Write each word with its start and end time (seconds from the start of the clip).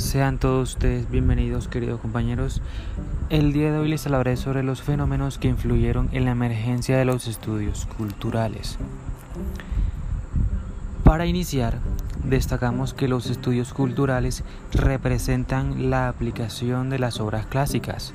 Sean 0.00 0.38
todos 0.38 0.70
ustedes 0.70 1.08
bienvenidos, 1.10 1.68
queridos 1.68 2.00
compañeros. 2.00 2.62
El 3.28 3.52
día 3.52 3.70
de 3.70 3.78
hoy 3.78 3.88
les 3.88 4.06
hablaré 4.06 4.38
sobre 4.38 4.62
los 4.62 4.80
fenómenos 4.80 5.36
que 5.36 5.48
influyeron 5.48 6.08
en 6.12 6.24
la 6.24 6.30
emergencia 6.30 6.96
de 6.96 7.04
los 7.04 7.28
estudios 7.28 7.86
culturales. 7.98 8.78
Para 11.04 11.26
iniciar, 11.26 11.78
destacamos 12.24 12.94
que 12.94 13.08
los 13.08 13.28
estudios 13.28 13.74
culturales 13.74 14.42
representan 14.72 15.90
la 15.90 16.08
aplicación 16.08 16.88
de 16.88 16.98
las 16.98 17.20
obras 17.20 17.44
clásicas 17.46 18.14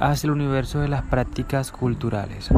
hacia 0.00 0.26
el 0.26 0.32
universo 0.32 0.80
de 0.80 0.88
las 0.88 1.02
prácticas 1.02 1.70
culturales, 1.70 2.50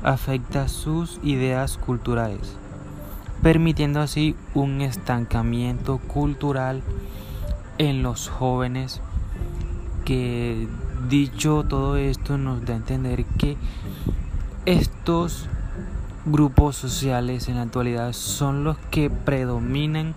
afecta 0.03 0.67
sus 0.67 1.21
ideas 1.23 1.79
culturales, 1.79 2.57
permitiendo 3.41 4.01
así 4.01 4.35
un 4.53 4.81
estancamiento 4.81 5.99
cultural 5.99 6.83
en 7.79 8.03
los 8.03 8.29
jóvenes 8.29 9.01
que 10.05 10.67
dicho 11.09 11.65
todo 11.69 11.97
esto 11.97 12.37
nos 12.37 12.65
da 12.65 12.75
a 12.75 12.79
entender 12.79 13.25
que 13.25 13.57
estos 14.67 15.49
grupos 16.25 16.77
sociales 16.77 17.49
en 17.49 17.57
la 17.57 17.63
actualidad 17.63 18.13
son 18.13 18.63
los 18.63 18.79
que 18.91 19.11
predominan 19.11 20.15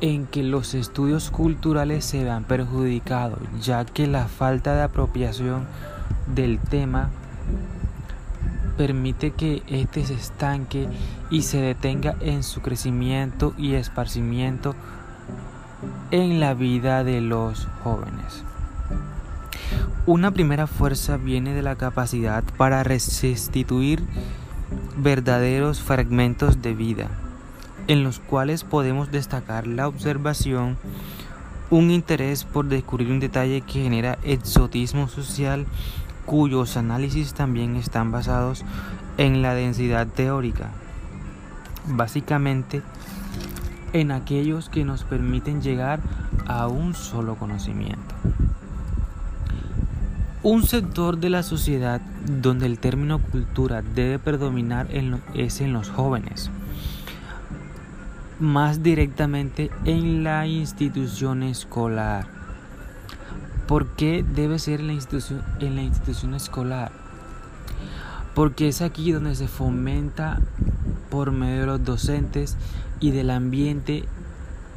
en 0.00 0.26
que 0.26 0.42
los 0.42 0.74
estudios 0.74 1.30
culturales 1.30 2.04
se 2.04 2.22
vean 2.22 2.44
perjudicados, 2.44 3.40
ya 3.60 3.84
que 3.84 4.06
la 4.06 4.26
falta 4.26 4.74
de 4.74 4.82
apropiación 4.82 5.66
del 6.32 6.58
tema 6.60 7.10
permite 8.76 9.32
que 9.32 9.62
éste 9.66 10.04
se 10.04 10.14
estanque 10.14 10.88
y 11.30 11.42
se 11.42 11.60
detenga 11.60 12.16
en 12.20 12.42
su 12.42 12.62
crecimiento 12.62 13.54
y 13.58 13.74
esparcimiento 13.74 14.74
en 16.10 16.40
la 16.40 16.54
vida 16.54 17.04
de 17.04 17.20
los 17.20 17.66
jóvenes. 17.82 18.44
Una 20.04 20.32
primera 20.32 20.66
fuerza 20.66 21.16
viene 21.16 21.54
de 21.54 21.62
la 21.62 21.76
capacidad 21.76 22.42
para 22.56 22.82
restituir 22.82 24.02
verdaderos 24.96 25.80
fragmentos 25.80 26.60
de 26.60 26.74
vida, 26.74 27.06
en 27.86 28.02
los 28.02 28.18
cuales 28.18 28.64
podemos 28.64 29.12
destacar 29.12 29.68
la 29.68 29.86
observación, 29.86 30.76
un 31.70 31.92
interés 31.92 32.42
por 32.42 32.66
descubrir 32.66 33.12
un 33.12 33.20
detalle 33.20 33.60
que 33.60 33.84
genera 33.84 34.18
exotismo 34.24 35.06
social, 35.06 35.66
cuyos 36.26 36.76
análisis 36.76 37.32
también 37.32 37.76
están 37.76 38.10
basados 38.10 38.64
en 39.18 39.40
la 39.40 39.54
densidad 39.54 40.08
teórica, 40.08 40.70
básicamente 41.86 42.82
en 43.92 44.10
aquellos 44.10 44.68
que 44.68 44.84
nos 44.84 45.04
permiten 45.04 45.62
llegar 45.62 46.00
a 46.48 46.66
un 46.66 46.94
solo 46.94 47.36
conocimiento. 47.36 48.16
Un 50.44 50.64
sector 50.64 51.18
de 51.18 51.30
la 51.30 51.44
sociedad 51.44 52.00
donde 52.26 52.66
el 52.66 52.80
término 52.80 53.20
cultura 53.20 53.80
debe 53.80 54.18
predominar 54.18 54.88
es 55.34 55.60
en 55.60 55.72
los 55.72 55.88
jóvenes, 55.88 56.50
más 58.40 58.82
directamente 58.82 59.70
en 59.84 60.24
la 60.24 60.44
institución 60.48 61.44
escolar. 61.44 62.26
¿Por 63.68 63.94
qué 63.94 64.24
debe 64.34 64.58
ser 64.58 64.80
en 64.80 64.88
la 64.88 64.94
institución, 64.94 65.44
en 65.60 65.76
la 65.76 65.82
institución 65.84 66.34
escolar? 66.34 66.90
Porque 68.34 68.66
es 68.66 68.82
aquí 68.82 69.12
donde 69.12 69.36
se 69.36 69.46
fomenta 69.46 70.40
por 71.08 71.30
medio 71.30 71.60
de 71.60 71.66
los 71.66 71.84
docentes 71.84 72.56
y 72.98 73.12
del 73.12 73.30
ambiente 73.30 74.06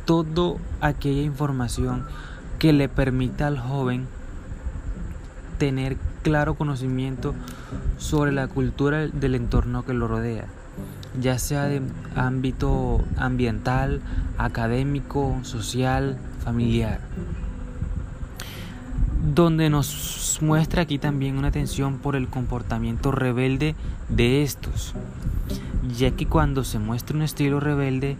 toda 0.05 0.59
aquella 0.79 1.23
información 1.23 2.05
que 2.59 2.71
le 2.71 2.87
permita 2.87 3.47
al 3.47 3.57
joven 3.57 4.07
tener 5.57 5.97
claro 6.21 6.55
conocimiento 6.55 7.33
sobre 7.97 8.31
la 8.31 8.47
cultura 8.47 9.07
del 9.07 9.35
entorno 9.35 9.85
que 9.85 9.93
lo 9.93 10.07
rodea, 10.07 10.45
ya 11.19 11.39
sea 11.39 11.65
de 11.65 11.81
ámbito 12.15 13.03
ambiental, 13.17 14.01
académico, 14.37 15.39
social, 15.43 16.17
familiar. 16.43 16.99
Donde 19.33 19.69
nos 19.69 20.39
muestra 20.41 20.83
aquí 20.83 20.99
también 20.99 21.37
una 21.37 21.47
atención 21.47 21.97
por 21.97 22.15
el 22.15 22.27
comportamiento 22.27 23.11
rebelde 23.11 23.75
de 24.09 24.43
estos, 24.43 24.93
ya 25.97 26.11
que 26.11 26.27
cuando 26.27 26.63
se 26.63 26.79
muestra 26.79 27.15
un 27.15 27.23
estilo 27.23 27.59
rebelde, 27.59 28.17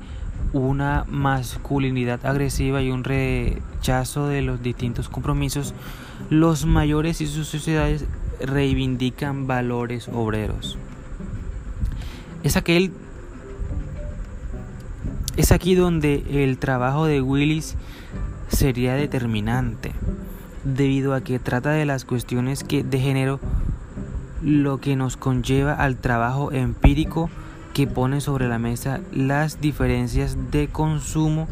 una 0.55 1.03
masculinidad 1.09 2.25
agresiva 2.25 2.81
y 2.81 2.89
un 2.89 3.03
rechazo 3.03 4.27
de 4.27 4.41
los 4.41 4.63
distintos 4.63 5.09
compromisos, 5.09 5.73
los 6.29 6.65
mayores 6.65 7.19
y 7.19 7.27
sus 7.27 7.49
sociedades 7.49 8.05
reivindican 8.39 9.47
valores 9.47 10.07
obreros. 10.07 10.77
Es 12.43 12.55
aquel 12.55 12.93
es 15.35 15.51
aquí 15.51 15.75
donde 15.75 16.23
el 16.29 16.57
trabajo 16.57 17.05
de 17.05 17.19
Willis 17.21 17.75
sería 18.47 18.93
determinante, 18.93 19.91
debido 20.63 21.13
a 21.13 21.19
que 21.19 21.37
trata 21.39 21.71
de 21.71 21.83
las 21.83 22.05
cuestiones 22.05 22.63
que 22.63 22.81
de 22.81 22.99
género, 22.99 23.41
lo 24.41 24.79
que 24.79 24.95
nos 24.95 25.17
conlleva 25.17 25.73
al 25.73 25.97
trabajo 25.97 26.53
empírico 26.53 27.29
que 27.75 27.87
pone 27.87 28.21
sobre 28.21 28.47
la 28.47 28.57
mesa 28.57 29.01
las 29.11 29.59
diferencias 29.59 30.37
de 30.49 30.69
consumo 30.69 31.49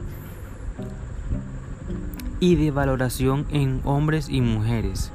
y 2.39 2.55
de 2.55 2.71
valoración 2.71 3.45
en 3.49 3.81
hombres 3.83 4.29
y 4.29 4.39
mujeres, 4.39 5.11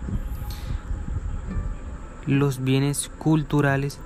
los 2.26 2.62
bienes 2.62 3.10
culturales, 3.18 4.00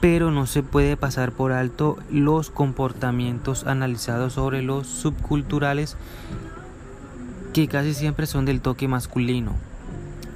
pero 0.00 0.32
no 0.32 0.46
se 0.46 0.64
puede 0.64 0.96
pasar 0.96 1.30
por 1.30 1.52
alto 1.52 1.96
los 2.10 2.50
comportamientos 2.50 3.64
analizados 3.64 4.32
sobre 4.32 4.60
los 4.60 4.88
subculturales 4.88 5.96
que 7.52 7.68
casi 7.68 7.94
siempre 7.94 8.26
son 8.26 8.44
del 8.44 8.60
toque 8.60 8.88
masculino 8.88 9.52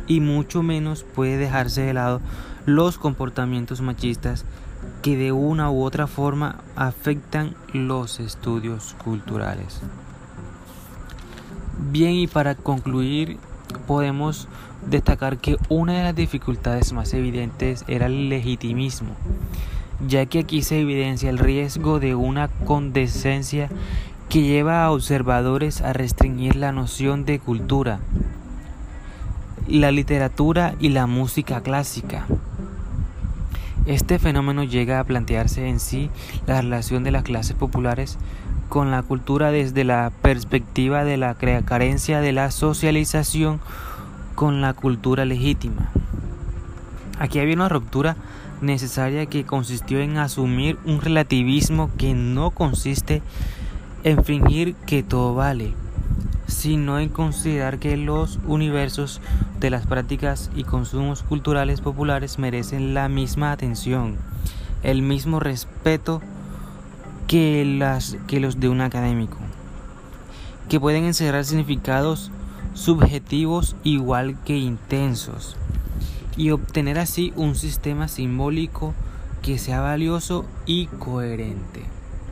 y 0.07 0.21
mucho 0.21 0.63
menos 0.63 1.03
puede 1.03 1.39
dejarse 1.39 1.83
de 1.83 1.95
lado 1.95 2.21
los 2.67 2.99
comportamientos 2.99 3.81
machistas 3.81 4.45
que 5.03 5.17
de 5.17 5.33
una 5.33 5.71
u 5.71 5.83
otra 5.83 6.07
forma 6.07 6.61
afectan 6.77 7.55
los 7.73 8.21
estudios 8.21 8.95
culturales. 9.03 9.81
Bien, 11.91 12.13
y 12.13 12.27
para 12.27 12.55
concluir, 12.55 13.39
podemos 13.87 14.49
destacar 14.89 15.39
que 15.39 15.57
una 15.69 15.95
de 15.95 16.03
las 16.05 16.15
dificultades 16.15 16.93
más 16.93 17.13
evidentes 17.15 17.85
era 17.89 18.07
el 18.07 18.29
legitimismo, 18.29 19.11
ya 20.07 20.27
que 20.27 20.41
aquí 20.41 20.63
se 20.63 20.81
evidencia 20.81 21.31
el 21.31 21.39
riesgo 21.39 21.99
de 21.99 22.15
una 22.15 22.49
condescencia 22.49 23.69
que 24.29 24.43
lleva 24.43 24.85
a 24.85 24.91
observadores 24.91 25.83
a 25.83 25.93
restringir 25.93 26.57
la 26.57 26.73
noción 26.73 27.25
de 27.25 27.39
cultura, 27.39 28.01
la 29.69 29.91
literatura 29.91 30.75
y 30.81 30.89
la 30.89 31.07
música 31.07 31.61
clásica. 31.61 32.27
Este 33.85 34.21
fenómeno 34.21 34.63
llega 34.63 35.01
a 35.01 35.05
plantearse 35.05 35.69
en 35.69 35.81
sí 35.81 36.09
la 36.47 36.61
relación 36.61 37.03
de 37.03 37.11
las 37.11 37.25
clases 37.25 37.57
populares 37.57 38.17
con 38.69 38.93
la 38.93 39.03
cultura 39.03 39.51
desde 39.51 39.83
la 39.83 40.13
perspectiva 40.23 41.03
de 41.03 41.17
la 41.17 41.35
carencia 41.35 42.21
de 42.21 42.31
la 42.31 42.53
socialización 42.53 43.61
con 44.37 44.61
la 44.61 44.73
cultura 44.73 45.25
legítima. 45.25 45.91
Aquí 47.19 47.41
había 47.41 47.57
una 47.57 47.69
ruptura 47.69 48.17
necesaria 48.61 49.27
que 49.27 49.45
consistió 49.45 50.01
en 50.01 50.17
asumir 50.17 50.79
un 50.85 51.01
relativismo 51.01 51.91
que 51.99 52.15
no 52.15 52.53
consiste 52.53 53.21
en 54.05 54.25
fingir 54.25 54.77
que 54.87 55.03
todo 55.03 55.35
vale, 55.35 55.75
sino 56.53 56.99
en 56.99 57.09
considerar 57.09 57.79
que 57.79 57.97
los 57.97 58.39
universos 58.47 59.21
de 59.59 59.71
las 59.71 59.87
prácticas 59.87 60.51
y 60.55 60.65
consumos 60.65 61.23
culturales 61.23 61.81
populares 61.81 62.39
merecen 62.39 62.95
la 62.95 63.09
misma 63.09 63.53
atención, 63.53 64.17
el 64.83 65.03
mismo 65.03 65.41
respeto 65.41 66.21
que, 67.27 67.65
las, 67.65 68.17
que 68.27 68.41
los 68.41 68.61
de 68.61 68.69
un 68.69 68.81
académico, 68.81 69.39
que 70.69 70.79
pueden 70.79 71.05
encerrar 71.05 71.45
significados 71.45 72.31
subjetivos 72.75 73.77
igual 73.83 74.37
que 74.45 74.57
intensos 74.57 75.57
y 76.37 76.51
obtener 76.51 76.99
así 76.99 77.33
un 77.37 77.55
sistema 77.55 78.09
simbólico 78.09 78.95
que 79.43 79.59
sea 79.59 79.81
valioso 79.81 80.47
y 80.67 80.87
coherente. 80.87 81.83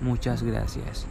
Muchas 0.00 0.42
gracias. 0.42 1.06